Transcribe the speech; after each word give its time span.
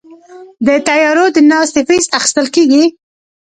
د 0.67 0.69
طیارو 0.87 1.25
د 1.35 1.37
ناستې 1.51 1.81
فیس 1.87 2.05
اخیستل 2.17 2.47
کیږي؟ 2.55 2.83